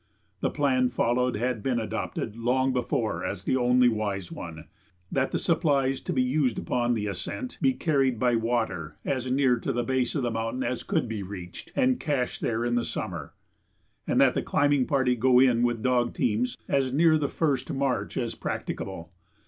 [0.39, 4.65] The plan followed had been adopted long before as the only wise one:
[5.11, 9.59] that the supplies to be used upon the ascent be carried by water as near
[9.59, 12.83] to the base of the mountain as could be reached and cached there in the
[12.83, 13.35] summer,
[14.07, 17.75] and that the climbing party go in with the dog teams as near the 1st
[17.75, 19.11] March as practicable.